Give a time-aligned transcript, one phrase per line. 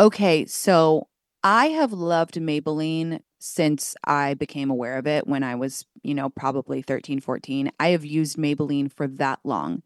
[0.00, 1.08] Okay, so
[1.42, 6.30] I have loved Maybelline since I became aware of it when I was, you know,
[6.30, 7.70] probably 13, 14.
[7.78, 9.82] I have used Maybelline for that long.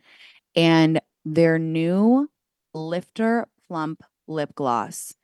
[0.56, 2.30] And their new
[2.74, 5.14] Lifter Plump lip gloss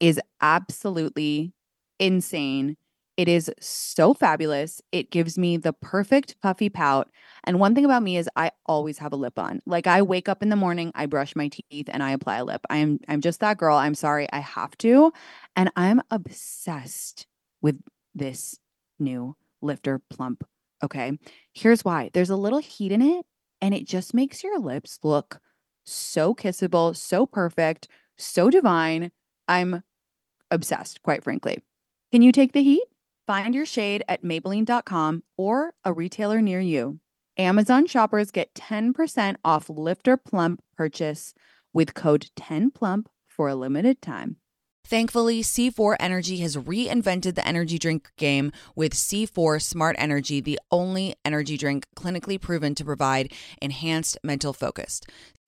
[0.00, 1.52] is absolutely
[2.00, 2.76] insane.
[3.16, 4.80] It is so fabulous.
[4.92, 7.10] It gives me the perfect puffy pout.
[7.44, 9.60] And one thing about me is I always have a lip on.
[9.66, 12.44] Like I wake up in the morning, I brush my teeth and I apply a
[12.44, 12.62] lip.
[12.70, 13.76] I am I'm just that girl.
[13.76, 15.12] I'm sorry, I have to.
[15.56, 17.26] And I'm obsessed
[17.60, 17.78] with
[18.14, 18.58] this
[18.98, 20.44] new lifter plump.
[20.82, 21.18] Okay.
[21.52, 22.10] Here's why.
[22.14, 23.26] There's a little heat in it
[23.60, 25.40] and it just makes your lips look
[25.84, 29.10] so kissable, so perfect, so divine.
[29.48, 29.82] I'm
[30.50, 31.62] obsessed, quite frankly.
[32.12, 32.84] Can you take the heat?
[33.30, 36.98] Find your shade at Maybelline.com or a retailer near you.
[37.38, 41.32] Amazon shoppers get 10% off Lifter Plump purchase
[41.72, 44.38] with code 10PLUMP for a limited time.
[44.84, 51.14] Thankfully, C4 Energy has reinvented the energy drink game with C4 Smart Energy, the only
[51.24, 53.32] energy drink clinically proven to provide
[53.62, 55.00] enhanced mental focus.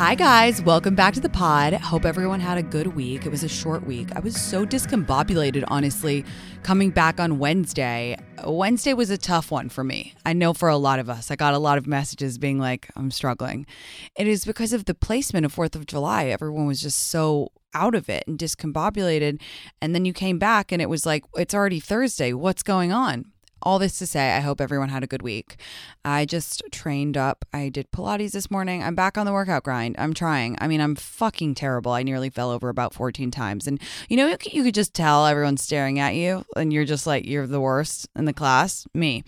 [0.00, 0.62] Hi, guys.
[0.62, 1.74] Welcome back to the pod.
[1.74, 3.26] Hope everyone had a good week.
[3.26, 4.08] It was a short week.
[4.16, 6.24] I was so discombobulated, honestly,
[6.62, 8.16] coming back on Wednesday.
[8.46, 10.14] Wednesday was a tough one for me.
[10.24, 11.30] I know for a lot of us.
[11.30, 13.66] I got a lot of messages being like, I'm struggling.
[14.16, 16.28] It is because of the placement of 4th of July.
[16.28, 19.38] Everyone was just so out of it and discombobulated.
[19.82, 22.32] And then you came back and it was like, it's already Thursday.
[22.32, 23.26] What's going on?
[23.62, 25.56] All this to say, I hope everyone had a good week.
[26.04, 27.44] I just trained up.
[27.52, 28.82] I did Pilates this morning.
[28.82, 29.96] I'm back on the workout grind.
[29.98, 30.56] I'm trying.
[30.60, 31.92] I mean, I'm fucking terrible.
[31.92, 33.66] I nearly fell over about 14 times.
[33.66, 37.26] And you know, you could just tell everyone's staring at you and you're just like,
[37.26, 38.86] you're the worst in the class.
[38.94, 39.24] Me.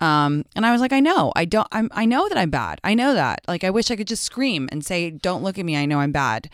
[0.00, 2.80] Um, and I was like, I know, I don't, I'm, I know that I'm bad.
[2.82, 3.42] I know that.
[3.46, 5.76] Like, I wish I could just scream and say, don't look at me.
[5.76, 6.48] I know I'm bad.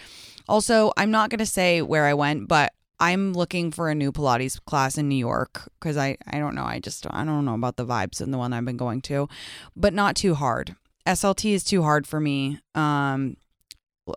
[0.49, 4.13] Also, I'm not going to say where I went, but I'm looking for a new
[4.13, 6.65] Pilates class in New York because I, I don't know.
[6.65, 9.29] I just I don't know about the vibes in the one I've been going to,
[9.75, 10.77] but not too hard.
[11.07, 12.59] SLT is too hard for me.
[12.75, 13.37] Um,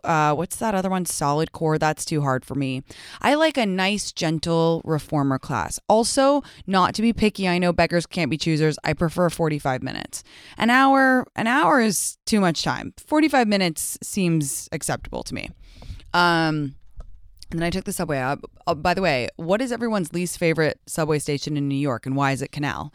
[0.04, 1.04] uh, what's that other one?
[1.04, 1.78] Solid core.
[1.78, 2.82] That's too hard for me.
[3.20, 5.80] I like a nice, gentle reformer class.
[5.88, 7.48] Also, not to be picky.
[7.48, 8.78] I know beggars can't be choosers.
[8.84, 10.22] I prefer 45 minutes.
[10.56, 12.94] An hour, an hour is too much time.
[12.98, 15.50] 45 minutes seems acceptable to me.
[16.14, 16.76] Um,
[17.50, 18.40] and then I took the subway up.
[18.66, 22.16] Oh, by the way, what is everyone's least favorite subway station in New York and
[22.16, 22.92] why is it Canal?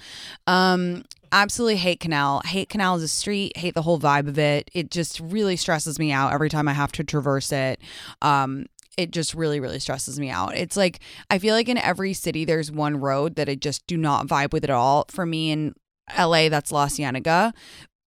[0.48, 2.42] Um, absolutely hate Canal.
[2.46, 4.72] Hate Canal as a street, hate the whole vibe of it.
[4.74, 7.80] It just really stresses me out every time I have to traverse it.
[8.22, 8.68] Um,
[8.98, 10.56] it just really really stresses me out.
[10.56, 11.00] It's like
[11.30, 14.54] I feel like in every city there's one road that I just do not vibe
[14.54, 15.06] with at all.
[15.10, 15.76] For me in
[16.18, 17.54] LA that's La Cienega,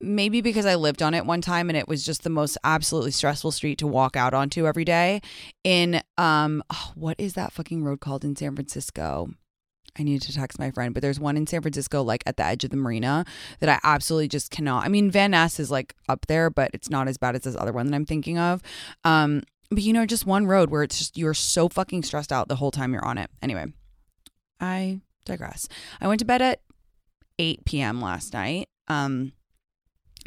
[0.01, 3.11] maybe because I lived on it one time and it was just the most absolutely
[3.11, 5.21] stressful street to walk out onto every day.
[5.65, 9.31] In um, oh, what is that fucking road called in San Francisco?
[9.99, 12.45] I need to text my friend, but there's one in San Francisco, like at the
[12.45, 13.25] edge of the marina,
[13.61, 14.85] that I absolutely just cannot.
[14.85, 17.57] I mean, Van Ness is like up there, but it's not as bad as this
[17.57, 18.63] other one that I'm thinking of.
[19.05, 22.49] Um, but you know, just one road where it's just you're so fucking stressed out
[22.49, 23.31] the whole time you're on it.
[23.43, 23.67] Anyway,
[24.61, 25.69] I digress.
[26.01, 26.61] I went to bed at
[27.39, 28.01] 8 p.m.
[28.01, 28.69] last night.
[28.89, 29.33] Um,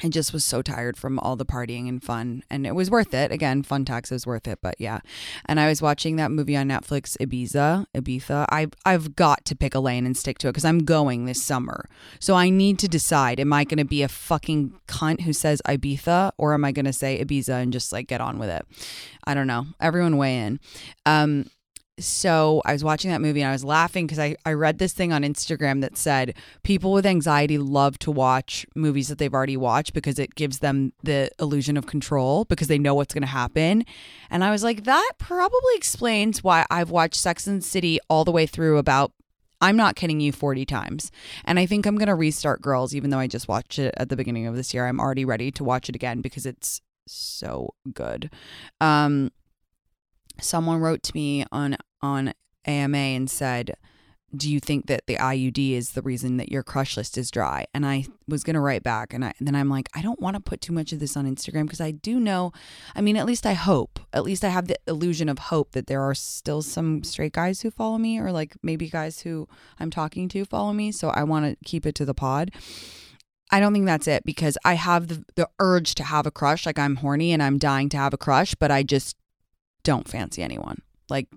[0.04, 3.14] I just was so tired from all the partying and fun, and it was worth
[3.14, 3.32] it.
[3.32, 5.00] Again, fun tax was worth it, but yeah.
[5.46, 8.46] And I was watching that movie on Netflix, Ibiza, Ibiza.
[8.50, 11.44] I I've got to pick a lane and stick to it because I'm going this
[11.44, 11.90] summer.
[12.20, 15.62] So I need to decide: am I going to be a fucking cunt who says
[15.66, 18.66] Ibiza, or am I going to say Ibiza and just like get on with it?
[19.26, 19.68] I don't know.
[19.80, 20.60] Everyone weigh in.
[21.06, 21.46] Um,
[22.00, 24.94] so I was watching that movie and I was laughing because I, I read this
[24.94, 29.58] thing on Instagram that said people with anxiety love to watch movies that they've already
[29.58, 33.28] watched because it gives them the illusion of control because they know what's going to
[33.28, 33.86] happen.
[34.30, 38.32] And I was like, that probably explains why I've watched Sex and City all the
[38.32, 39.12] way through about,
[39.62, 41.12] I'm not kidding you, 40 times.
[41.46, 44.10] And I think I'm going to restart Girls, even though I just watched it at
[44.10, 44.88] the beginning of this year.
[44.88, 48.32] I'm already ready to watch it again because it's so good.
[48.80, 49.32] Um,
[50.42, 52.34] someone wrote to me on on
[52.66, 53.76] AMA and said,
[54.36, 57.66] "Do you think that the IUD is the reason that your crush list is dry?"
[57.74, 60.22] And I was going to write back and, I, and then I'm like, I don't
[60.22, 62.52] want to put too much of this on Instagram because I do know,
[62.96, 65.88] I mean, at least I hope, at least I have the illusion of hope that
[65.88, 69.48] there are still some straight guys who follow me or like maybe guys who
[69.80, 72.52] I'm talking to follow me, so I want to keep it to the pod.
[73.52, 76.66] I don't think that's it because I have the, the urge to have a crush.
[76.66, 79.18] Like I'm horny and I'm dying to have a crush, but I just
[79.84, 80.82] don't fancy anyone.
[81.10, 81.28] Like,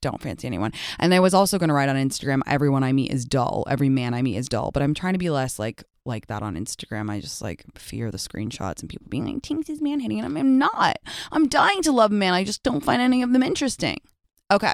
[0.00, 0.72] don't fancy anyone.
[0.98, 3.64] And I was also going to write on Instagram, everyone I meet is dull.
[3.68, 4.70] Every man I meet is dull.
[4.70, 7.10] But I'm trying to be less like like that on Instagram.
[7.10, 10.20] I just like fear the screenshots and people being like, Tinks is man hitting.
[10.20, 10.98] And I'm not.
[11.30, 12.32] I'm dying to love a man.
[12.32, 14.00] I just don't find any of them interesting.
[14.50, 14.72] Okay.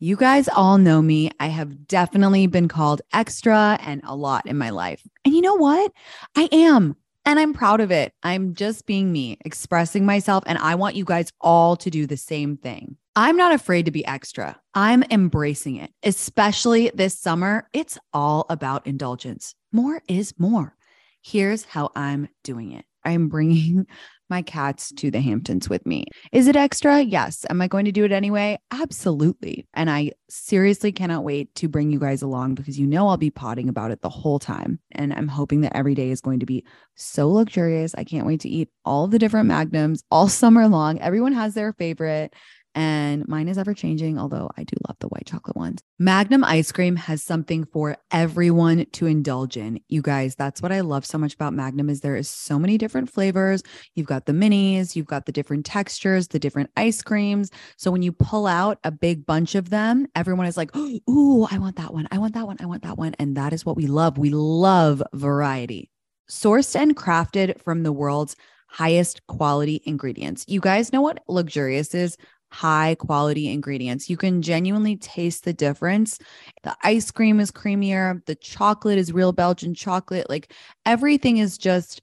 [0.00, 1.30] You guys all know me.
[1.38, 5.06] I have definitely been called extra and a lot in my life.
[5.24, 5.92] And you know what?
[6.36, 6.96] I am.
[7.24, 8.12] And I'm proud of it.
[8.24, 10.42] I'm just being me, expressing myself.
[10.46, 12.96] And I want you guys all to do the same thing.
[13.14, 14.58] I'm not afraid to be extra.
[14.72, 17.68] I'm embracing it, especially this summer.
[17.74, 19.54] It's all about indulgence.
[19.70, 20.74] More is more.
[21.20, 23.86] Here's how I'm doing it I'm bringing
[24.30, 26.06] my cats to the Hamptons with me.
[26.32, 27.02] Is it extra?
[27.02, 27.44] Yes.
[27.50, 28.58] Am I going to do it anyway?
[28.70, 29.66] Absolutely.
[29.74, 33.30] And I seriously cannot wait to bring you guys along because you know I'll be
[33.30, 34.80] potting about it the whole time.
[34.92, 36.64] And I'm hoping that every day is going to be
[36.94, 37.94] so luxurious.
[37.94, 40.98] I can't wait to eat all the different magnums all summer long.
[41.00, 42.32] Everyone has their favorite
[42.74, 45.80] and mine is ever changing, although I do love the white chocolate ones.
[45.98, 49.80] Magnum ice cream has something for everyone to indulge in.
[49.88, 52.78] You guys, that's what I love so much about Magnum is there is so many
[52.78, 53.62] different flavors.
[53.94, 57.50] You've got the minis, you've got the different textures, the different ice creams.
[57.76, 61.58] So when you pull out a big bunch of them, everyone is like, "Ooh, I
[61.58, 62.08] want that one.
[62.10, 62.56] I want that one.
[62.60, 64.18] I want that one." And that is what we love.
[64.18, 65.90] We love variety.
[66.30, 68.36] Sourced and crafted from the world's
[68.72, 70.46] highest quality ingredients.
[70.48, 72.16] You guys know what luxurious is?
[72.52, 74.10] High quality ingredients.
[74.10, 76.18] You can genuinely taste the difference.
[76.62, 80.28] The ice cream is creamier, the chocolate is real Belgian chocolate.
[80.28, 80.52] Like
[80.84, 82.02] everything is just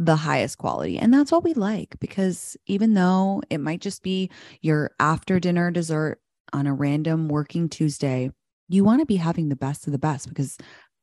[0.00, 0.98] the highest quality.
[0.98, 4.30] And that's what we like because even though it might just be
[4.60, 6.18] your after dinner dessert
[6.52, 8.30] on a random working Tuesday,
[8.68, 10.58] you want to be having the best of the best because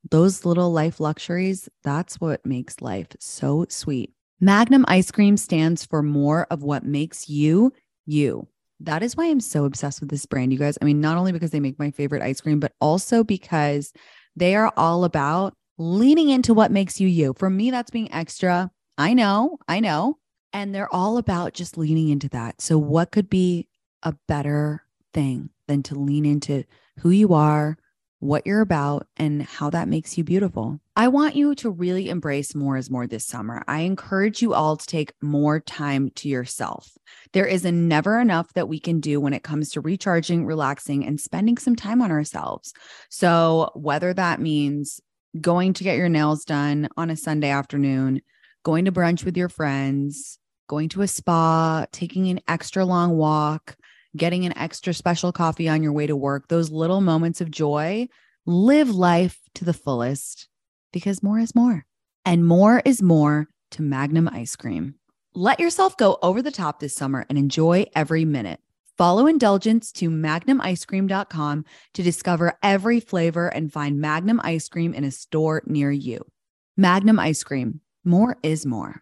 [0.10, 4.12] those little life luxuries, that's what makes life so sweet.
[4.42, 7.72] Magnum ice cream stands for more of what makes you
[8.06, 8.48] you
[8.86, 10.78] that is why I'm so obsessed with this brand, you guys.
[10.82, 13.94] I mean, not only because they make my favorite ice cream, but also because
[14.36, 17.34] they are all about leaning into what makes you you.
[17.38, 18.72] For me, that's being extra.
[18.98, 20.18] I know, I know.
[20.54, 22.62] And they're all about just leaning into that.
[22.62, 23.68] So, what could be
[24.04, 26.66] a better thing than to lean into
[27.00, 27.78] who you are,
[28.22, 30.80] what you're about, and how that makes you beautiful.
[30.96, 33.64] I want you to really embrace more is more this summer.
[33.68, 36.88] I encourage you all to take more time to yourself.
[37.34, 41.06] There is a never enough that we can do when it comes to recharging, relaxing,
[41.06, 42.74] and spending some time on ourselves.
[43.10, 45.02] So, whether that means
[45.40, 48.22] going to get your nails done on a Sunday afternoon,
[48.64, 53.76] going to brunch with your friends, going to a spa, taking an extra long walk,
[54.16, 58.08] getting an extra special coffee on your way to work, those little moments of joy,
[58.46, 60.48] live life to the fullest
[60.92, 61.86] because more is more.
[62.26, 64.96] And more is more to Magnum ice cream.
[65.34, 68.60] Let yourself go over the top this summer and enjoy every minute.
[68.98, 75.12] Follow Indulgence to magnumicecream.com to discover every flavor and find Magnum ice cream in a
[75.12, 76.26] store near you.
[76.78, 79.02] Magnum ice cream, more is more.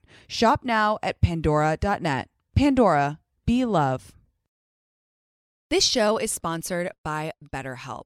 [0.27, 2.29] Shop now at pandora.net.
[2.55, 4.13] Pandora, be love.
[5.69, 8.05] This show is sponsored by BetterHelp.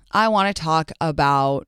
[0.11, 1.67] I want to talk about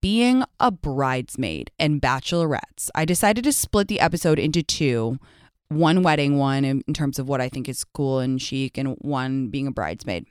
[0.00, 2.88] being a bridesmaid and bachelorettes.
[2.94, 5.18] I decided to split the episode into two
[5.68, 9.48] one wedding one in, terms of what I think is cool and chic, and one
[9.48, 10.26] being a bridesmaid.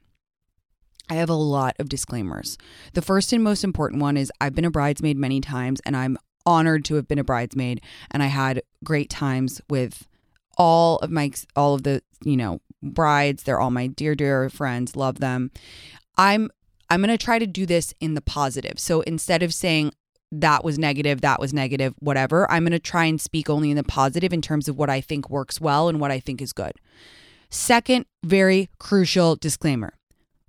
[1.10, 2.58] I have a lot of disclaimers.
[2.94, 6.18] The first and most important one is I've been a bridesmaid many times and I'm
[6.46, 10.08] honored to have been a bridesmaid and I had great times with
[10.58, 13.44] all of my all of the, you know, brides.
[13.44, 15.52] They're all my dear dear friends, love them.
[16.18, 16.50] I'm
[16.90, 18.80] I'm going to try to do this in the positive.
[18.80, 19.92] So instead of saying
[20.32, 22.50] that was negative, that was negative, whatever.
[22.52, 25.02] I'm going to try and speak only in the positive in terms of what I
[25.02, 26.74] think works well and what I think is good.
[27.50, 29.94] Second, very crucial disclaimer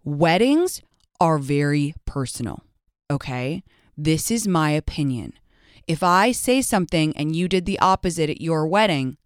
[0.05, 0.83] weddings
[1.21, 2.63] are very personal.
[3.11, 3.63] Okay.
[3.97, 5.33] This is my opinion.
[5.87, 9.17] If I say something and you did the opposite at your wedding,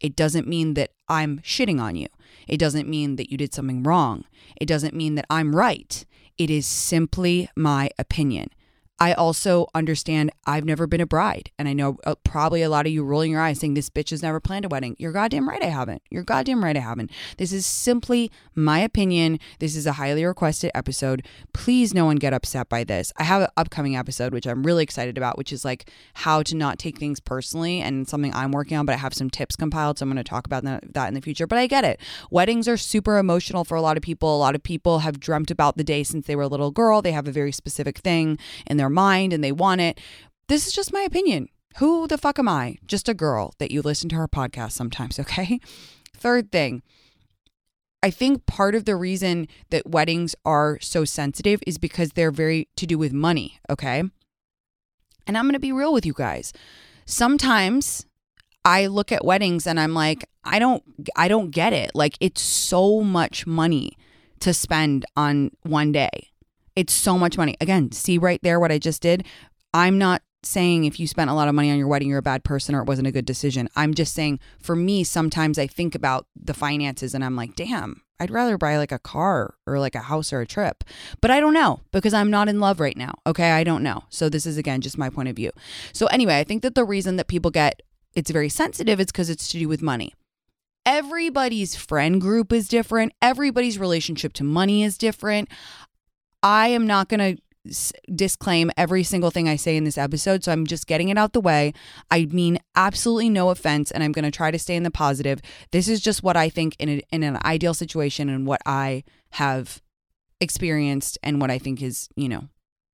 [0.00, 2.08] it doesn't mean that I'm shitting on you.
[2.48, 4.24] It doesn't mean that you did something wrong.
[4.60, 6.04] It doesn't mean that I'm right.
[6.42, 8.48] It is simply my opinion.
[9.02, 11.50] I also understand I've never been a bride.
[11.58, 14.10] And I know uh, probably a lot of you rolling your eyes saying, This bitch
[14.10, 14.94] has never planned a wedding.
[14.96, 16.02] You're goddamn right, I haven't.
[16.08, 17.10] You're goddamn right, I haven't.
[17.36, 19.40] This is simply my opinion.
[19.58, 21.26] This is a highly requested episode.
[21.52, 23.12] Please, no one get upset by this.
[23.16, 26.54] I have an upcoming episode, which I'm really excited about, which is like how to
[26.54, 29.98] not take things personally and something I'm working on, but I have some tips compiled.
[29.98, 31.48] So I'm going to talk about that in the future.
[31.48, 32.00] But I get it.
[32.30, 34.36] Weddings are super emotional for a lot of people.
[34.36, 37.02] A lot of people have dreamt about the day since they were a little girl.
[37.02, 40.00] They have a very specific thing in their mind and they want it.
[40.48, 41.48] This is just my opinion.
[41.78, 42.76] Who the fuck am I?
[42.86, 45.58] Just a girl that you listen to her podcast sometimes, okay?
[46.16, 46.82] Third thing,
[48.02, 52.68] I think part of the reason that weddings are so sensitive is because they're very
[52.76, 54.02] to do with money, okay?
[55.26, 56.52] And I'm going to be real with you guys.
[57.06, 58.06] Sometimes
[58.64, 60.82] I look at weddings and I'm like, I don't
[61.16, 61.92] I don't get it.
[61.94, 63.96] Like it's so much money
[64.40, 66.31] to spend on one day.
[66.76, 67.56] It's so much money.
[67.60, 69.26] Again, see right there what I just did?
[69.74, 72.22] I'm not saying if you spent a lot of money on your wedding, you're a
[72.22, 73.68] bad person or it wasn't a good decision.
[73.76, 78.02] I'm just saying for me, sometimes I think about the finances and I'm like, damn,
[78.18, 80.84] I'd rather buy like a car or like a house or a trip.
[81.20, 83.14] But I don't know because I'm not in love right now.
[83.26, 83.52] Okay.
[83.52, 84.04] I don't know.
[84.10, 85.52] So this is again just my point of view.
[85.92, 87.82] So anyway, I think that the reason that people get
[88.14, 90.12] it's very sensitive is because it's to do with money.
[90.84, 93.12] Everybody's friend group is different.
[93.22, 95.48] Everybody's relationship to money is different.
[96.42, 97.42] I am not going to
[98.12, 100.42] disclaim every single thing I say in this episode.
[100.42, 101.72] So I'm just getting it out the way.
[102.10, 105.40] I mean absolutely no offense, and I'm going to try to stay in the positive.
[105.70, 109.04] This is just what I think in, a, in an ideal situation and what I
[109.32, 109.80] have
[110.40, 112.48] experienced and what I think is, you know,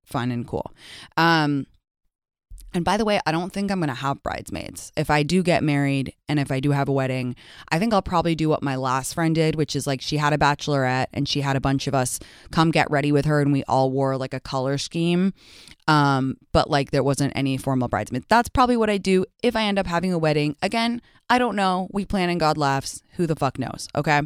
[0.05, 0.75] fun and cool.
[1.17, 1.67] Um,
[2.75, 4.93] and by the way, I don't think I'm going to have bridesmaids.
[4.97, 7.35] If I do get married and if I do have a wedding,
[7.71, 10.35] I think I'll probably do what my last friend did, which is like she had
[10.35, 13.53] a bachelorette and she had a bunch of us come get ready with her and
[13.53, 15.33] we all wore like a color scheme.
[15.87, 18.27] Um, but like there wasn't any formal bridesmaids.
[18.29, 20.55] That's probably what I do if I end up having a wedding.
[20.61, 21.89] Again, I don't know.
[21.91, 23.03] We plan and God laughs.
[23.17, 23.89] Who the fuck knows?
[23.95, 24.21] Okay.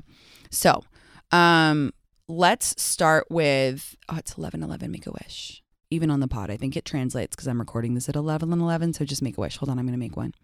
[0.51, 0.83] So,
[1.31, 1.93] um,
[2.29, 5.62] let's start with oh, it's 11 11 make a wish
[5.93, 6.51] even on the pod.
[6.51, 8.95] I think it translates because I'm recording this at 11 and 11.
[8.95, 9.59] So just make a wish.
[9.59, 10.35] Hold on, I'm going to make one.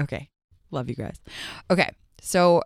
[0.00, 0.30] Okay.
[0.70, 1.20] Love you guys.
[1.70, 1.90] Okay.
[2.20, 2.62] So,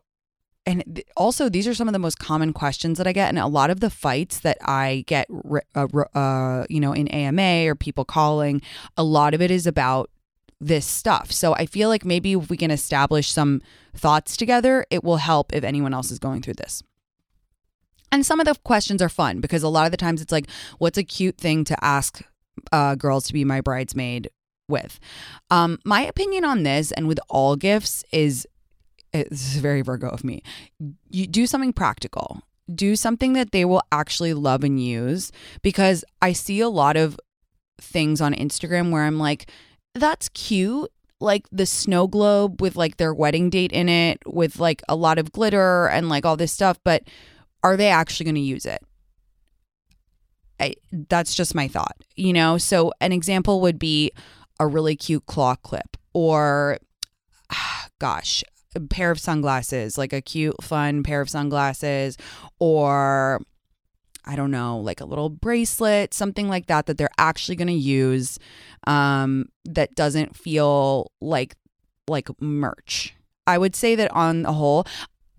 [0.65, 3.29] and th- also, these are some of the most common questions that I get.
[3.29, 5.29] And a lot of the fights that I get,
[5.75, 8.61] uh, uh, you know, in AMA or people calling,
[8.97, 10.11] a lot of it is about
[10.61, 11.33] this stuff.
[11.33, 13.61] So I feel like maybe if we can establish some
[13.95, 16.83] thoughts together, it will help if anyone else is going through this.
[18.13, 20.49] And some of the questions are fun because a lot of the times it's like,
[20.79, 22.23] what's a cute thing to ask
[22.73, 24.31] uh, girls to be my bridesmaid
[24.69, 24.99] with?
[25.51, 28.47] Um, my opinion on this and with all gifts is
[29.13, 30.43] this is very Virgo of me.
[31.11, 32.43] You do something practical.
[32.73, 35.31] Do something that they will actually love and use
[35.63, 37.19] because I see a lot of
[37.81, 39.51] things on Instagram where I'm like,
[39.95, 40.91] that's cute
[41.21, 45.19] like the snow globe with like their wedding date in it with like a lot
[45.19, 47.05] of glitter and like all this stuff but
[47.67, 48.81] are they actually going to use it?
[50.61, 50.75] I,
[51.09, 52.59] that's just my thought, you know?
[52.59, 54.13] So, an example would be
[54.61, 56.79] a really cute claw clip or,
[57.99, 58.45] gosh,
[58.77, 62.17] a pair of sunglasses, like a cute, fun pair of sunglasses,
[62.61, 63.41] or
[64.25, 67.75] I don't know, like a little bracelet, something like that, that they're actually going to
[67.75, 68.39] use
[68.87, 71.57] um, that doesn't feel like
[72.07, 73.13] like merch.
[73.49, 74.87] I would say that on the whole,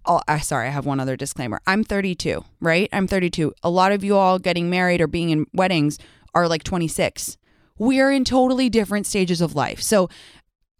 [0.08, 1.62] oh, I sorry, I have one other disclaimer.
[1.67, 2.89] I'm 32, right?
[2.91, 3.54] I'm 32.
[3.63, 6.00] A lot of you all getting married or being in weddings
[6.34, 7.38] are like 26.
[7.78, 9.82] We're in totally different stages of life.
[9.82, 10.10] So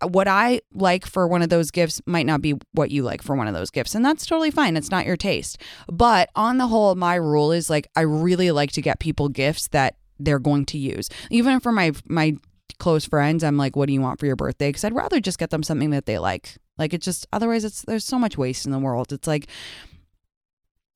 [0.02, 3.22] uh, what I like for one of those gifts might not be what you like
[3.22, 3.96] for one of those gifts.
[3.96, 4.78] And that's totally fine.
[4.78, 5.62] It's not your taste.
[5.92, 9.68] But on the whole, my rule is like I really like to get people gifts
[9.70, 11.10] that they're going to use.
[11.30, 12.36] Even for my my
[12.80, 14.70] close friends, I'm like, what do you want for your birthday?
[14.70, 16.58] Because I'd rather just get them something that they like.
[16.78, 19.12] Like it's just otherwise it's there's so much waste in the world.
[19.12, 19.48] It's like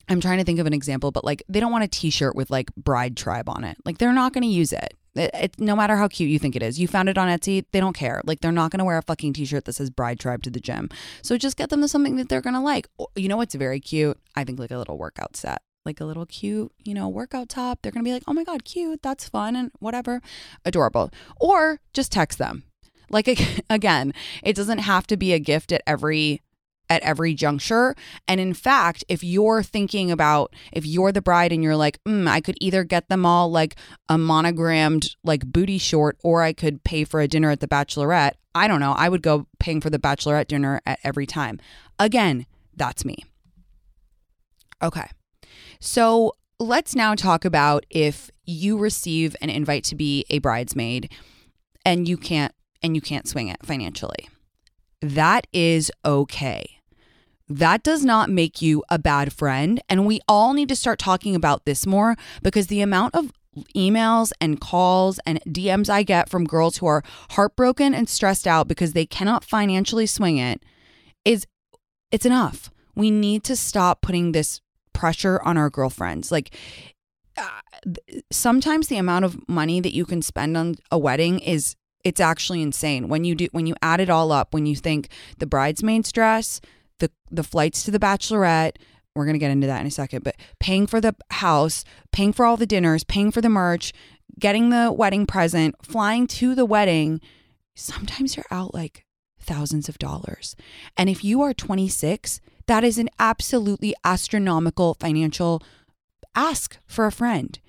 [0.10, 2.50] I'm trying to think of an example, but like they don't want a t-shirt with
[2.50, 3.78] like bride tribe on it.
[3.86, 4.96] Like they're not going to use it.
[5.13, 5.60] It, it.
[5.60, 6.80] no matter how cute you think it is.
[6.80, 8.22] You found it on Etsy, they don't care.
[8.26, 10.60] Like they're not going to wear a fucking t-shirt that says bride tribe to the
[10.60, 10.89] gym.
[11.22, 12.88] So just get them something that they're going to like.
[13.15, 14.17] You know what's very cute?
[14.36, 15.62] I think like a little workout set.
[15.86, 18.44] like a little cute, you know, workout top, they're going to be like, "Oh my
[18.44, 19.02] god, cute.
[19.02, 20.22] That's fun and whatever."
[20.65, 21.12] Adorable.
[21.39, 22.63] Or just text them.
[23.12, 26.41] Like again, it doesn't have to be a gift at every
[26.89, 27.95] at every juncture.
[28.28, 32.28] And in fact, if you're thinking about if you're the bride and you're like, mm,
[32.28, 33.76] I could either get them all like
[34.10, 38.34] a monogrammed like booty short or I could pay for a dinner at the bachelorette,
[38.54, 38.91] I don't know.
[38.91, 41.62] I would go paying for the bachelorette dinner at every time.
[41.97, 42.45] Again,
[42.76, 43.24] that's me.
[44.84, 45.10] Okay.
[45.80, 51.10] So let's now talk about if you receive an invite to be a bridesmaid
[51.86, 54.30] and you can't and you can't swing it financially.
[55.02, 56.82] That is okay
[57.58, 59.82] that does not make you a bad friend.
[59.89, 63.32] And we all need to start talking about this more because the amount of
[63.76, 68.67] emails and calls and DMs I get from girls who are heartbroken and stressed out
[68.67, 70.63] because they cannot financially swing it
[71.26, 71.46] is
[72.12, 72.72] it's enough.
[72.96, 74.62] We need to stop putting this
[74.94, 76.32] pressure on our girlfriends.
[76.32, 76.56] Like
[77.38, 77.60] uh,
[78.32, 82.62] sometimes the amount of money that you can spend on a wedding is it's actually
[82.62, 83.08] insane.
[83.08, 85.10] When you do when you add it all up, when you think
[85.40, 86.62] the bridesmaid's dress,
[87.02, 88.78] the the flights to the bachelorette
[89.14, 91.84] we're going to get into that in a second but paying for the house
[92.14, 93.92] paying for all the dinners paying for the merch
[94.40, 97.20] getting the wedding present flying to the wedding
[97.76, 99.06] sometimes you're out like
[99.40, 100.56] thousands of dollars
[100.96, 105.62] and if you are 26 that is an absolutely astronomical financial
[106.36, 107.60] ask for a friend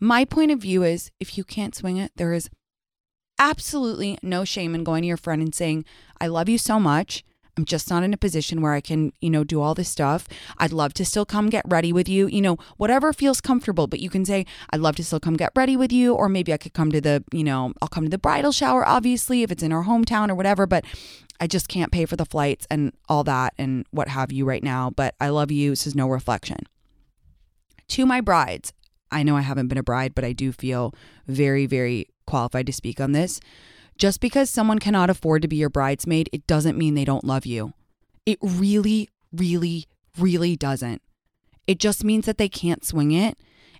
[0.00, 2.48] my point of view is if you can't swing it there is
[3.38, 5.84] absolutely no shame in going to your friend and saying
[6.20, 7.24] i love you so much
[7.58, 10.28] I'm just not in a position where I can, you know, do all this stuff.
[10.58, 13.88] I'd love to still come get ready with you, you know, whatever feels comfortable.
[13.88, 16.14] But you can say, I'd love to still come get ready with you.
[16.14, 18.86] Or maybe I could come to the, you know, I'll come to the bridal shower,
[18.86, 20.68] obviously, if it's in our hometown or whatever.
[20.68, 20.84] But
[21.40, 24.62] I just can't pay for the flights and all that and what have you right
[24.62, 24.90] now.
[24.90, 25.70] But I love you.
[25.70, 26.58] This is no reflection.
[27.88, 28.72] To my brides,
[29.10, 30.94] I know I haven't been a bride, but I do feel
[31.26, 33.40] very, very qualified to speak on this.
[33.96, 37.44] Just because someone cannot afford to be your bridesmaid, it doesn't mean they don't love
[37.46, 37.72] you.
[38.24, 39.86] It really, really,
[40.16, 41.02] really doesn't.
[41.66, 43.38] It just means that they can't swing it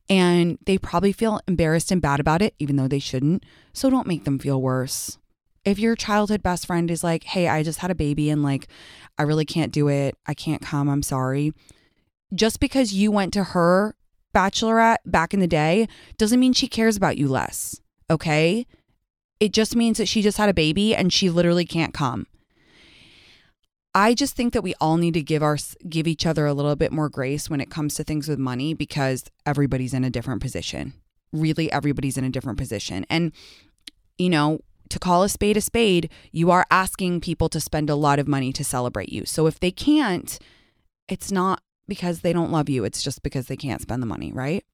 [0.08, 3.44] and they probably feel embarrassed and bad about it, even though they shouldn't.
[3.72, 5.18] So don't make them feel worse.
[5.64, 8.68] If your childhood best friend is like, hey, I just had a baby and like,
[9.18, 11.52] I really can't do it, I can't come, I'm sorry.
[12.34, 13.94] Just because you went to her
[14.34, 17.80] bachelorette back in the day doesn't mean she cares about you less.
[18.10, 18.66] Okay
[19.40, 22.26] it just means that she just had a baby and she literally can't come.
[23.94, 25.56] I just think that we all need to give our
[25.88, 28.74] give each other a little bit more grace when it comes to things with money
[28.74, 30.92] because everybody's in a different position.
[31.32, 33.06] Really everybody's in a different position.
[33.08, 33.32] And
[34.18, 37.94] you know, to call a spade a spade, you are asking people to spend a
[37.94, 39.24] lot of money to celebrate you.
[39.24, 40.38] So if they can't,
[41.08, 44.32] it's not because they don't love you, it's just because they can't spend the money,
[44.32, 44.64] right?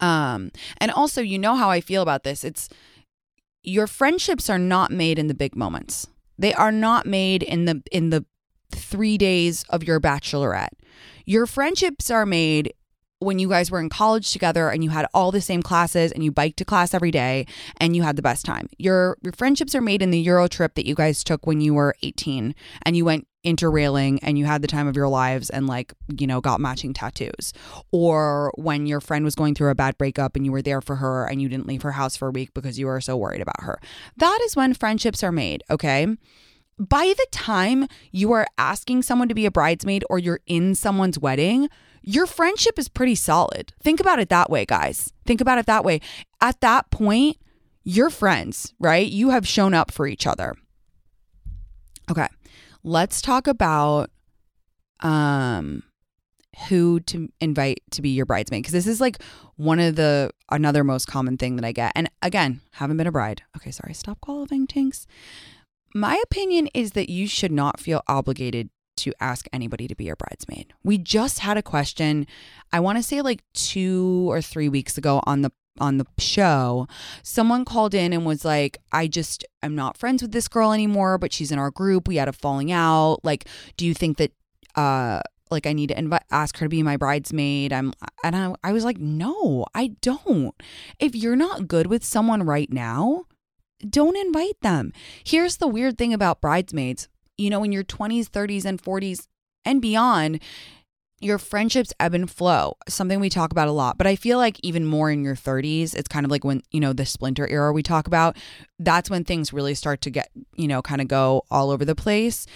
[0.00, 2.44] Um and also you know how I feel about this.
[2.44, 2.68] It's
[3.62, 6.06] your friendships are not made in the big moments.
[6.38, 8.24] They are not made in the in the
[8.72, 10.74] 3 days of your bachelorette.
[11.24, 12.74] Your friendships are made
[13.18, 16.22] when you guys were in college together and you had all the same classes and
[16.22, 17.46] you biked to class every day
[17.78, 18.68] and you had the best time.
[18.78, 21.72] Your your friendships are made in the Euro trip that you guys took when you
[21.74, 25.66] were 18 and you went interrailing and you had the time of your lives and
[25.66, 27.52] like, you know, got matching tattoos.
[27.92, 30.96] Or when your friend was going through a bad breakup and you were there for
[30.96, 33.40] her and you didn't leave her house for a week because you were so worried
[33.40, 33.80] about her.
[34.16, 36.08] That is when friendships are made, okay?
[36.78, 41.18] By the time you are asking someone to be a bridesmaid or you're in someone's
[41.18, 41.68] wedding,
[42.06, 43.74] your friendship is pretty solid.
[43.82, 45.12] Think about it that way, guys.
[45.26, 46.00] Think about it that way.
[46.40, 47.36] At that point,
[47.82, 49.06] you're friends, right?
[49.06, 50.54] You have shown up for each other.
[52.10, 52.28] Okay.
[52.82, 54.10] Let's talk about
[55.00, 55.82] um
[56.68, 59.20] who to invite to be your bridesmaid because this is like
[59.56, 61.92] one of the another most common thing that I get.
[61.94, 63.42] And again, haven't been a bride.
[63.56, 63.94] Okay, sorry.
[63.94, 65.06] Stop qualifying tinks.
[65.94, 70.16] My opinion is that you should not feel obligated to ask anybody to be your
[70.16, 70.72] bridesmaid.
[70.82, 72.26] We just had a question,
[72.72, 76.88] I want to say like 2 or 3 weeks ago on the on the show.
[77.22, 81.18] Someone called in and was like, "I just I'm not friends with this girl anymore,
[81.18, 82.08] but she's in our group.
[82.08, 83.18] We had a falling out.
[83.24, 84.32] Like, do you think that
[84.74, 87.72] uh like I need to invite ask her to be my bridesmaid.
[87.72, 87.92] I'm
[88.24, 90.54] and I, I was like, no, I don't.
[90.98, 93.24] If you're not good with someone right now,
[93.88, 94.92] don't invite them.
[95.24, 99.26] Here's the weird thing about bridesmaids you know, in your 20s, 30s, and 40s
[99.64, 100.40] and beyond,
[101.18, 103.96] your friendships ebb and flow, something we talk about a lot.
[103.96, 106.78] But I feel like even more in your 30s, it's kind of like when, you
[106.78, 108.36] know, the splinter era we talk about,
[108.78, 111.94] that's when things really start to get, you know, kind of go all over the
[111.94, 112.46] place.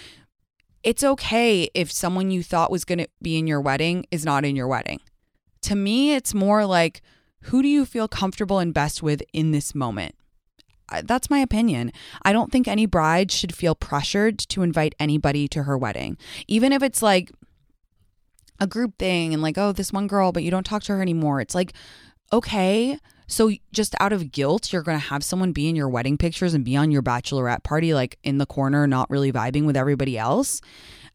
[0.83, 4.45] it's okay if someone you thought was going to be in your wedding is not
[4.45, 4.99] in your wedding.
[5.63, 7.01] To me, it's more like
[7.45, 10.15] who do you feel comfortable and best with in this moment?
[11.03, 11.91] That's my opinion.
[12.23, 16.17] I don't think any bride should feel pressured to invite anybody to her wedding.
[16.47, 17.31] Even if it's like
[18.59, 21.01] a group thing and like, oh, this one girl, but you don't talk to her
[21.01, 21.41] anymore.
[21.41, 21.73] It's like,
[22.31, 26.17] okay, so just out of guilt, you're going to have someone be in your wedding
[26.17, 29.77] pictures and be on your bachelorette party, like in the corner, not really vibing with
[29.77, 30.61] everybody else.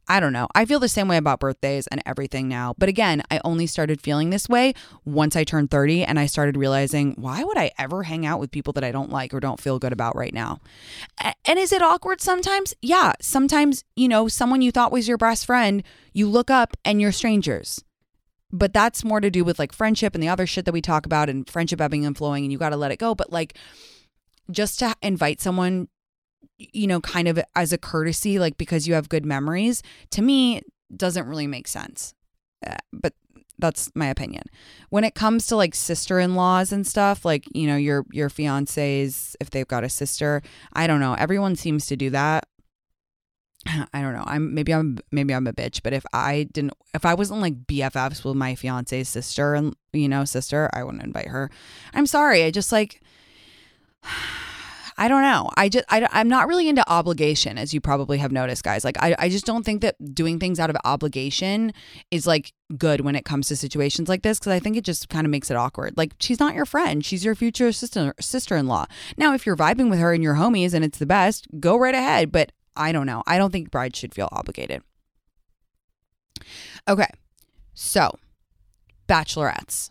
[0.09, 0.47] I don't know.
[0.55, 2.75] I feel the same way about birthdays and everything now.
[2.79, 6.57] But again, I only started feeling this way once I turned 30 and I started
[6.57, 9.61] realizing why would I ever hang out with people that I don't like or don't
[9.61, 10.61] feel good about right now?
[11.45, 12.75] And is it awkward sometimes?
[12.81, 13.15] Yeah.
[13.21, 17.13] Sometimes, you know, someone you thought was your best friend, you look up and you're
[17.13, 17.83] strangers
[18.53, 21.05] but that's more to do with like friendship and the other shit that we talk
[21.05, 23.59] about and friendship ebbing and flowing and you got to let it go but like
[24.51, 25.89] just to invite someone
[26.59, 30.63] you know kind of as a courtesy like because you have good memories to me
[30.95, 32.15] doesn't really make sense
[32.67, 33.13] uh, but
[33.59, 34.43] that's my opinion
[34.91, 39.51] when it comes to like sister-in-laws and stuff like you know your your fiancés if
[39.51, 40.43] they've got a sister
[40.75, 42.47] i don't know everyone seems to do that
[43.93, 44.25] I don't know.
[44.27, 47.67] I'm maybe I'm maybe I'm a bitch, but if I didn't if I wasn't like
[47.67, 51.51] BFFs with my fiance's sister and you know, sister, I wouldn't invite her.
[51.95, 52.45] I'm sorry.
[52.45, 53.03] I just like
[54.99, 55.51] I don't know.
[55.57, 58.85] I just I, I'm not really into obligation, as you probably have noticed, guys.
[58.85, 61.73] Like I I just don't think that doing things out of obligation
[62.11, 65.09] is like good when it comes to situations like this because I think it just
[65.09, 65.95] kind of makes it awkward.
[65.97, 68.87] Like she's not your friend; she's your future sister sister in law.
[69.19, 71.95] Now, if you're vibing with her and your homies and it's the best, go right
[71.95, 72.33] ahead.
[72.33, 73.23] But I don't know.
[73.27, 74.83] I don't think brides should feel obligated.
[76.89, 77.11] Okay.
[77.75, 78.19] So,
[79.09, 79.91] bachelorettes.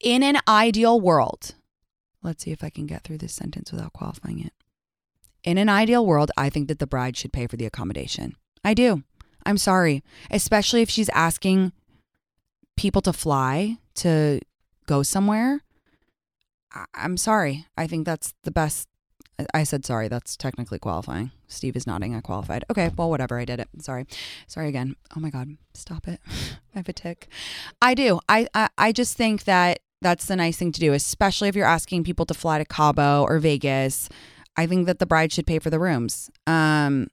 [0.00, 1.54] In an ideal world,
[2.22, 4.52] let's see if I can get through this sentence without qualifying it.
[5.44, 8.36] In an ideal world, I think that the bride should pay for the accommodation.
[8.64, 9.02] I do.
[9.44, 11.72] I'm sorry, especially if she's asking
[12.76, 14.40] people to fly to
[14.86, 15.62] go somewhere.
[16.72, 17.66] I- I'm sorry.
[17.76, 18.88] I think that's the best
[19.54, 20.08] I said sorry.
[20.08, 21.32] That's technically qualifying.
[21.48, 22.14] Steve is nodding.
[22.14, 22.64] I qualified.
[22.70, 23.38] Okay, well, whatever.
[23.38, 23.68] I did it.
[23.80, 24.06] Sorry.
[24.46, 24.94] Sorry again.
[25.16, 25.56] Oh my God.
[25.74, 26.20] Stop it.
[26.74, 27.28] I have a tick.
[27.80, 28.20] I do.
[28.28, 31.66] I, I, I just think that that's the nice thing to do, especially if you're
[31.66, 34.08] asking people to fly to Cabo or Vegas.
[34.56, 36.30] I think that the bride should pay for the rooms.
[36.46, 37.08] Um,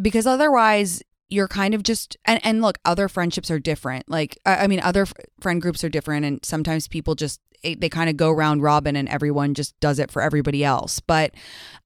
[0.00, 4.58] because otherwise, you're kind of just and, and look other friendships are different like i,
[4.58, 7.40] I mean other f- friend groups are different and sometimes people just
[7.74, 11.00] they kind of go round robin and everyone just does it for everybody else.
[11.00, 11.32] But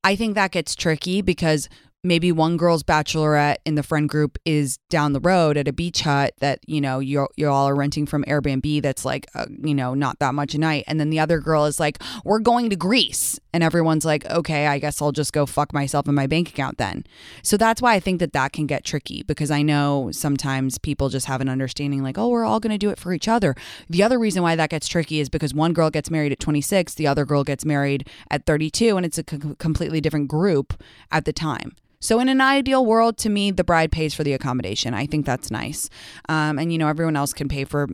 [0.05, 1.69] I think that gets tricky because
[2.03, 6.01] maybe one girl's bachelorette in the friend group is down the road at a beach
[6.01, 9.75] hut that you know you you all are renting from Airbnb that's like uh, you
[9.75, 10.85] know not that much a night.
[10.87, 14.67] And then the other girl is like we're going to Greece and everyone's like okay
[14.67, 17.05] I guess I'll just go fuck myself in my bank account then
[17.43, 21.09] so that's why I think that that can get tricky because I know sometimes people
[21.09, 23.55] just have an understanding like oh we're all going to do it for each other
[23.89, 26.95] the other reason why that gets tricky is because one girl gets married at 26
[26.95, 31.25] the other girl gets married at 32 and it's a c- completely different group at
[31.25, 34.95] the time so, in an ideal world, to me, the bride pays for the accommodation.
[34.95, 35.91] I think that's nice.
[36.31, 37.89] Um, and, you know, everyone else can pay for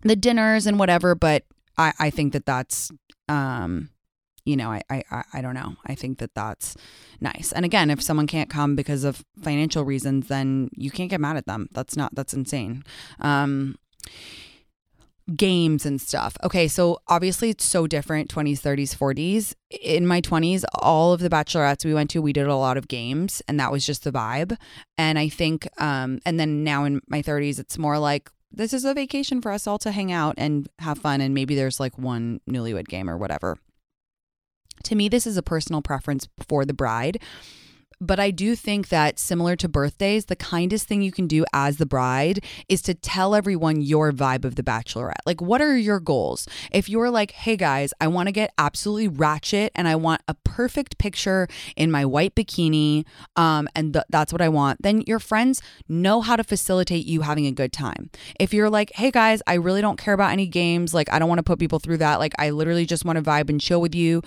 [0.00, 1.44] the dinners and whatever, but
[1.76, 2.90] I, I think that that's,
[3.28, 3.90] um,
[4.44, 5.76] you know, I, I, I don't know.
[5.86, 6.76] I think that that's
[7.20, 7.52] nice.
[7.52, 11.36] And again, if someone can't come because of financial reasons, then you can't get mad
[11.36, 11.68] at them.
[11.72, 12.84] That's not, that's insane.
[13.20, 13.76] Um,
[15.34, 16.36] games and stuff.
[16.44, 19.54] Okay, so obviously it's so different 20s, 30s, 40s.
[19.80, 22.88] In my 20s, all of the bachelorettes we went to, we did a lot of
[22.88, 24.56] games and that was just the vibe.
[24.98, 28.84] And I think um and then now in my 30s it's more like this is
[28.84, 31.98] a vacation for us all to hang out and have fun and maybe there's like
[31.98, 33.56] one newlywed game or whatever.
[34.84, 37.20] To me this is a personal preference for the bride
[38.00, 41.76] but I do think that similar to birthdays, the kindest thing you can do as
[41.76, 45.22] the bride is to tell everyone your vibe of the bachelorette.
[45.26, 46.46] Like, what are your goals?
[46.70, 50.34] If you're like, hey guys, I want to get absolutely ratchet and I want a
[50.34, 53.04] perfect picture in my white bikini,
[53.36, 57.22] um, and th- that's what I want, then your friends know how to facilitate you
[57.22, 58.10] having a good time.
[58.38, 61.28] If you're like, hey guys, I really don't care about any games, like, I don't
[61.28, 63.80] want to put people through that, like, I literally just want to vibe and chill
[63.80, 64.22] with you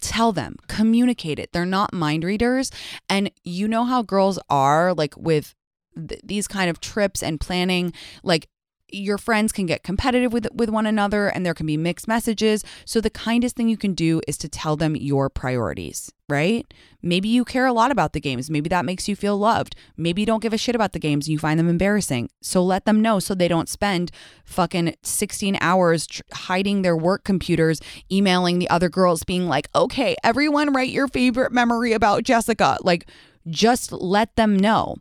[0.00, 1.52] tell them, communicate it.
[1.52, 2.70] They're not mind readers.
[3.08, 5.54] And you know how girls are like with
[5.96, 7.92] th- these kind of trips and planning,
[8.22, 8.48] like
[8.94, 12.64] your friends can get competitive with with one another and there can be mixed messages.
[12.84, 16.66] So the kindest thing you can do is to tell them your priorities, right?
[17.02, 18.50] Maybe you care a lot about the games.
[18.50, 19.76] Maybe that makes you feel loved.
[19.96, 22.30] Maybe you don't give a shit about the games and you find them embarrassing.
[22.40, 24.10] So let them know so they don't spend
[24.44, 27.80] fucking 16 hours tr- hiding their work computers,
[28.10, 33.06] emailing the other girls being like, "Okay, everyone write your favorite memory about Jessica." Like
[33.48, 34.96] just let them know.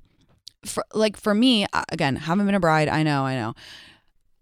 [0.66, 2.90] For, like for me, uh, again, haven't been a bride.
[2.90, 3.54] I know, I know.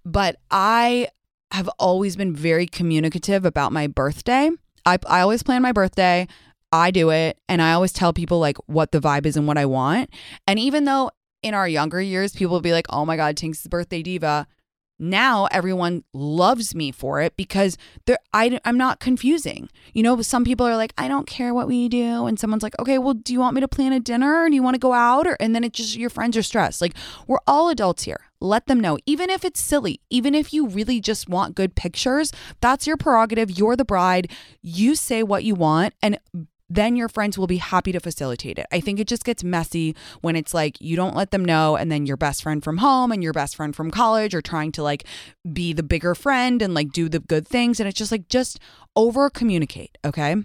[0.05, 1.07] But I
[1.51, 4.49] have always been very communicative about my birthday.
[4.85, 6.27] I, I always plan my birthday.
[6.71, 7.37] I do it.
[7.49, 10.09] And I always tell people like what the vibe is and what I want.
[10.47, 11.11] And even though
[11.43, 14.47] in our younger years, people will be like, oh my God, Tinks' birthday diva
[15.01, 17.77] now everyone loves me for it because
[18.33, 19.67] I, I'm not confusing.
[19.93, 22.27] You know, some people are like, I don't care what we do.
[22.27, 24.47] And someone's like, okay, well, do you want me to plan a dinner?
[24.47, 25.25] Do you want to go out?
[25.25, 26.81] Or, and then it just, your friends are stressed.
[26.81, 26.93] Like,
[27.27, 28.21] we're all adults here.
[28.39, 28.97] Let them know.
[29.05, 33.51] Even if it's silly, even if you really just want good pictures, that's your prerogative.
[33.51, 34.31] You're the bride.
[34.61, 35.93] You say what you want.
[36.01, 36.19] And
[36.73, 38.65] then your friends will be happy to facilitate it.
[38.71, 41.91] I think it just gets messy when it's like you don't let them know, and
[41.91, 44.83] then your best friend from home and your best friend from college are trying to
[44.83, 45.03] like
[45.51, 47.79] be the bigger friend and like do the good things.
[47.79, 48.59] And it's just like, just
[48.95, 50.35] over communicate, okay?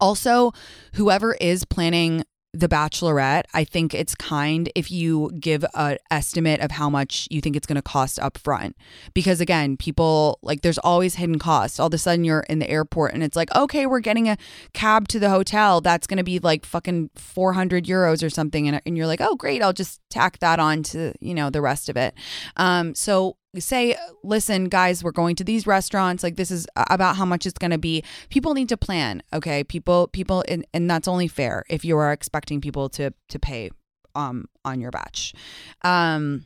[0.00, 0.52] Also,
[0.94, 6.72] whoever is planning the Bachelorette, I think it's kind if you give an estimate of
[6.72, 8.76] how much you think it's going to cost up front.
[9.14, 11.78] Because again, people like there's always hidden costs.
[11.78, 14.36] All of a sudden you're in the airport and it's like, okay, we're getting a
[14.72, 15.80] cab to the hotel.
[15.80, 18.66] That's going to be like fucking 400 euros or something.
[18.66, 19.62] And, and you're like, oh, great.
[19.62, 22.14] I'll just tack that on to, you know, the rest of it.
[22.56, 26.22] Um, so say listen guys we're going to these restaurants.
[26.22, 28.04] Like this is about how much it's going to be.
[28.28, 29.64] People need to plan okay?
[29.64, 33.70] People people and, and that's only fair if you are expecting people to to pay
[34.14, 35.34] um on your batch.
[35.82, 36.44] Um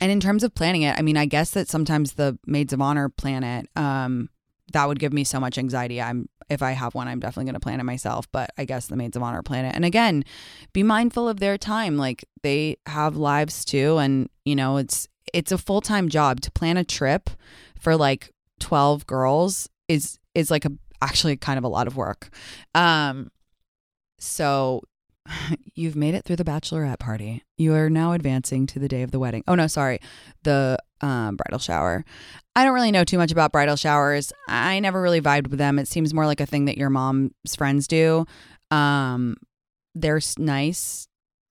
[0.00, 2.80] and in terms of planning it i mean i guess that sometimes the maids of
[2.80, 3.68] honor plan it.
[3.76, 4.30] Um
[4.72, 6.00] that would give me so much anxiety.
[6.02, 8.88] I'm if i have one i'm definitely going to plan it myself but i guess
[8.88, 9.76] the maids of honor plan it.
[9.76, 10.24] And again
[10.72, 11.96] be mindful of their time.
[11.96, 16.76] Like they have lives too and you know it's it's a full-time job to plan
[16.76, 17.30] a trip
[17.78, 22.30] for like 12 girls is is like a actually kind of a lot of work.
[22.74, 23.30] Um
[24.18, 24.82] so
[25.74, 27.42] you've made it through the bachelorette party.
[27.56, 29.42] You are now advancing to the day of the wedding.
[29.46, 30.00] Oh no, sorry.
[30.42, 32.04] The um, bridal shower.
[32.54, 34.32] I don't really know too much about bridal showers.
[34.48, 35.78] I never really vibed with them.
[35.78, 38.26] It seems more like a thing that your mom's friends do.
[38.70, 39.36] Um,
[39.94, 41.08] they're nice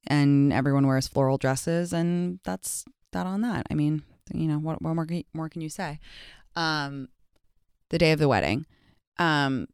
[0.08, 3.68] and everyone wears floral dresses and that's that on that.
[3.70, 6.00] I mean, you know, what, what more, more can you say?
[6.56, 7.10] Um,
[7.90, 8.66] the day of the wedding.
[9.18, 9.68] Um,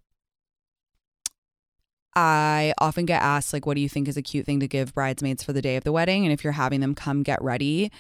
[2.16, 4.94] I often get asked, like, what do you think is a cute thing to give
[4.94, 6.24] bridesmaids for the day of the wedding?
[6.24, 7.92] And if you're having them come get ready,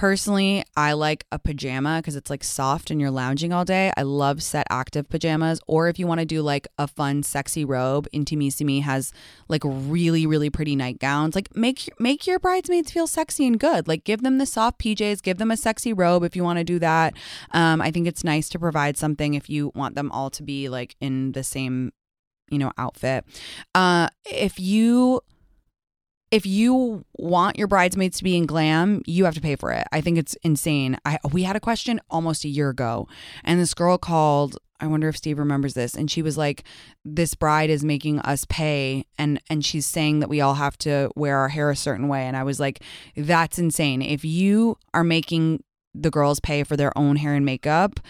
[0.00, 3.92] Personally, I like a pajama because it's like soft and you're lounging all day.
[3.98, 5.60] I love set active pajamas.
[5.66, 9.12] Or if you want to do like a fun, sexy robe, Intimissimi has
[9.48, 11.34] like really, really pretty nightgowns.
[11.34, 13.88] Like make make your bridesmaids feel sexy and good.
[13.88, 16.64] Like give them the soft PJs, give them a sexy robe if you want to
[16.64, 17.12] do that.
[17.50, 20.70] Um, I think it's nice to provide something if you want them all to be
[20.70, 21.92] like in the same,
[22.48, 23.26] you know, outfit.
[23.74, 25.20] Uh, if you
[26.30, 29.86] if you want your bridesmaids to be in glam, you have to pay for it.
[29.90, 30.96] I think it's insane.
[31.04, 33.08] I we had a question almost a year ago,
[33.44, 34.56] and this girl called.
[34.82, 36.64] I wonder if Steve remembers this, and she was like,
[37.04, 41.10] "This bride is making us pay, and and she's saying that we all have to
[41.16, 42.82] wear our hair a certain way." And I was like,
[43.16, 44.00] "That's insane.
[44.00, 45.64] If you are making
[45.94, 48.00] the girls pay for their own hair and makeup."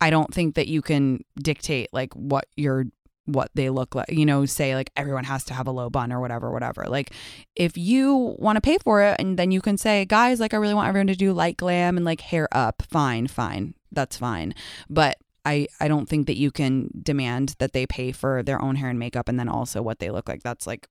[0.00, 2.84] I don't think that you can dictate like what your
[3.26, 6.12] what they look like, you know, say like everyone has to have a low bun
[6.12, 6.84] or whatever, whatever.
[6.86, 7.12] Like
[7.56, 10.58] if you want to pay for it and then you can say, guys, like I
[10.58, 13.74] really want everyone to do light glam and like hair up, fine, fine.
[13.92, 14.54] That's fine.
[14.90, 18.76] But I, I don't think that you can demand that they pay for their own
[18.76, 20.42] hair and makeup and then also what they look like.
[20.42, 20.88] That's like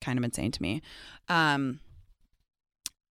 [0.00, 0.82] kind of insane to me.
[1.28, 1.80] Um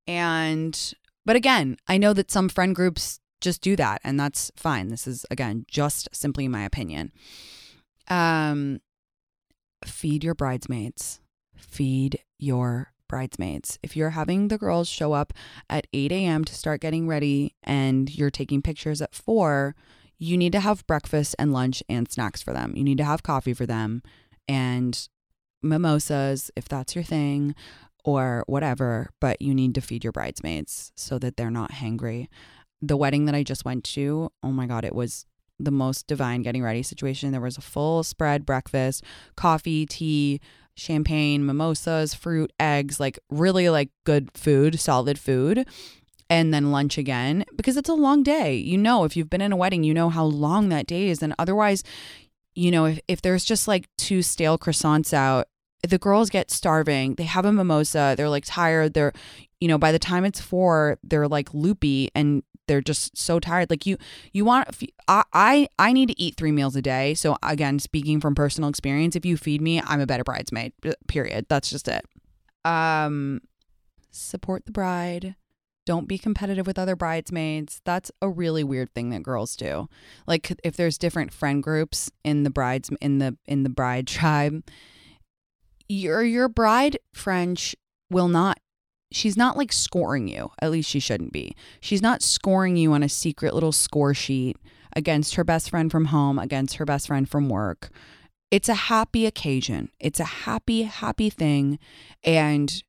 [0.06, 4.88] and but again, I know that some friend groups just do that and that's fine.
[4.88, 7.12] This is again just simply my opinion.
[8.08, 8.80] Um,
[9.84, 11.20] feed your bridesmaids.
[11.56, 13.78] Feed your bridesmaids.
[13.82, 15.32] If you're having the girls show up
[15.68, 16.44] at 8 a.m.
[16.44, 19.74] to start getting ready and you're taking pictures at 4,
[20.18, 22.74] you need to have breakfast and lunch and snacks for them.
[22.76, 24.02] You need to have coffee for them
[24.48, 25.08] and
[25.62, 27.54] mimosas if that's your thing
[28.04, 32.28] or whatever, but you need to feed your bridesmaids so that they're not hangry.
[32.80, 35.26] The wedding that I just went to, oh my God, it was
[35.64, 37.32] the most divine getting ready situation.
[37.32, 39.04] There was a full spread breakfast,
[39.36, 40.40] coffee, tea,
[40.74, 45.66] champagne, mimosas, fruit, eggs, like really like good food, solid food.
[46.30, 48.54] And then lunch again because it's a long day.
[48.54, 51.22] You know, if you've been in a wedding, you know how long that day is.
[51.22, 51.84] And otherwise,
[52.54, 55.48] you know, if, if there's just like two stale croissants out,
[55.86, 57.16] the girls get starving.
[57.16, 58.14] They have a mimosa.
[58.16, 58.94] They're like tired.
[58.94, 59.12] They're,
[59.60, 62.42] you know, by the time it's four, they're like loopy and
[62.72, 63.68] they're just so tired.
[63.68, 63.98] Like you,
[64.32, 64.66] you want.
[65.06, 67.12] I, I, need to eat three meals a day.
[67.12, 70.72] So again, speaking from personal experience, if you feed me, I'm a better bridesmaid.
[71.06, 71.44] Period.
[71.50, 72.06] That's just it.
[72.64, 73.42] Um,
[74.10, 75.36] support the bride.
[75.84, 77.82] Don't be competitive with other bridesmaids.
[77.84, 79.88] That's a really weird thing that girls do.
[80.26, 84.62] Like if there's different friend groups in the brides in the in the bride tribe,
[85.90, 87.76] your your bride French
[88.10, 88.58] will not
[89.12, 90.50] she's not like scoring you.
[90.60, 91.54] At least she shouldn't be.
[91.80, 94.56] She's not scoring you on a secret little score sheet
[94.94, 97.90] against her best friend from home, against her best friend from work.
[98.50, 99.90] It's a happy occasion.
[99.98, 101.78] It's a happy, happy thing.
[102.22, 102.82] And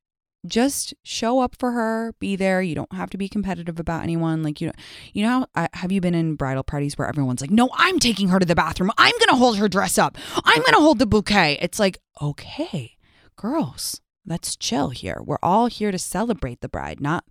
[0.46, 2.60] just show up for her, be there.
[2.60, 4.42] You don't have to be competitive about anyone.
[4.42, 4.72] Like you know,
[5.12, 8.28] you know, how, have you been in bridal parties where everyone's like, "No, I'm taking
[8.28, 8.90] her to the bathroom.
[8.98, 10.18] I'm gonna hold her dress up.
[10.44, 12.96] I'm gonna hold the bouquet." It's like, okay,
[13.36, 15.20] girls, let's chill here.
[15.24, 17.24] We're all here to celebrate the bride, not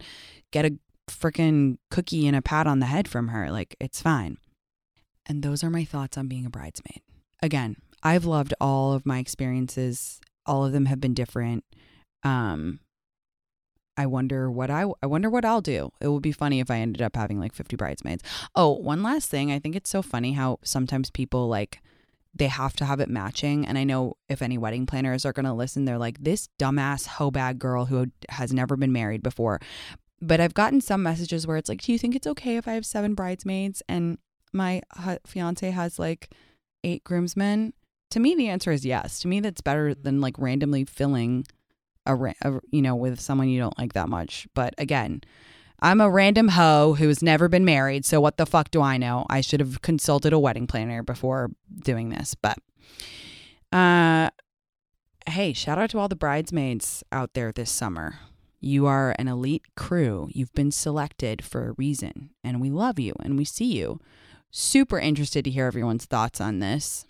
[0.51, 0.77] get a
[1.09, 3.51] freaking cookie and a pat on the head from her.
[3.51, 4.37] Like, it's fine.
[5.25, 7.01] And those are my thoughts on being a bridesmaid.
[7.41, 10.19] Again, I've loved all of my experiences.
[10.45, 11.63] All of them have been different.
[12.23, 12.79] Um,
[13.95, 15.91] I wonder what I I wonder what I'll do.
[16.01, 18.23] It would be funny if I ended up having like 50 bridesmaids.
[18.55, 19.51] Oh, one last thing.
[19.51, 21.81] I think it's so funny how sometimes people like
[22.35, 23.65] they have to have it matching.
[23.65, 27.05] And I know if any wedding planners are going to listen, they're like, this dumbass
[27.05, 29.59] hoe bag girl who has never been married before.
[30.21, 32.73] But I've gotten some messages where it's like, do you think it's okay if I
[32.73, 34.17] have seven bridesmaids and
[34.51, 34.81] my
[35.27, 36.33] fiance has like
[36.83, 37.73] eight groomsmen?
[38.11, 39.19] To me, the answer is yes.
[39.19, 41.45] To me, that's better than like randomly filling
[42.05, 44.47] a, a you know, with someone you don't like that much.
[44.53, 45.21] But again,
[45.83, 49.25] I'm a random hoe who's never been married, so what the fuck do I know?
[49.29, 51.51] I should have consulted a wedding planner before
[51.83, 52.35] doing this.
[52.35, 52.57] But
[53.73, 54.29] uh
[55.27, 58.19] hey, shout out to all the bridesmaids out there this summer.
[58.61, 60.29] You are an elite crew.
[60.31, 63.99] You've been selected for a reason, and we love you and we see you.
[64.51, 67.05] Super interested to hear everyone's thoughts on this.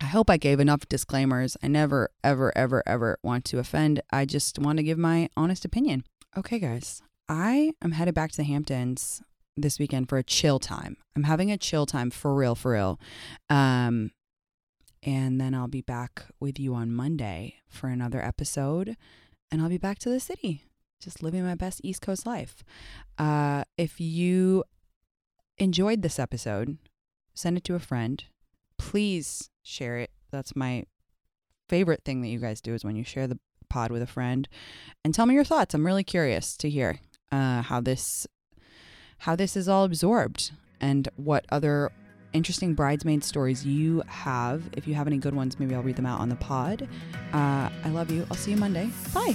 [0.00, 1.56] I hope I gave enough disclaimers.
[1.62, 4.02] I never, ever, ever, ever want to offend.
[4.10, 6.02] I just want to give my honest opinion.
[6.36, 9.22] Okay, guys, I am headed back to the Hamptons
[9.56, 10.96] this weekend for a chill time.
[11.16, 13.00] I'm having a chill time for real, for real.
[13.48, 14.10] Um,
[15.02, 18.96] and then I'll be back with you on Monday for another episode.
[19.50, 20.64] And I'll be back to the city,
[21.00, 22.64] just living my best East Coast life.
[23.18, 24.64] Uh, if you
[25.58, 26.78] enjoyed this episode,
[27.34, 28.24] send it to a friend.
[28.78, 30.10] Please share it.
[30.30, 30.84] That's my
[31.68, 33.38] favorite thing that you guys do is when you share the
[33.70, 34.48] pod with a friend
[35.04, 35.74] and tell me your thoughts.
[35.74, 36.98] I'm really curious to hear
[37.34, 38.26] uh, how this
[39.18, 41.90] how this is all absorbed and what other
[42.32, 44.62] interesting bridesmaid stories you have.
[44.72, 46.88] If you have any good ones, maybe I'll read them out on the pod.
[47.32, 48.26] Uh, I love you.
[48.30, 48.90] I'll see you Monday.
[49.14, 49.34] Bye.